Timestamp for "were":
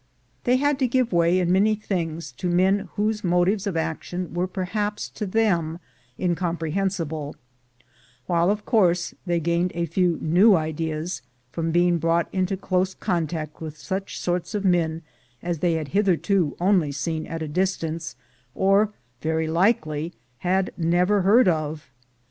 4.33-4.47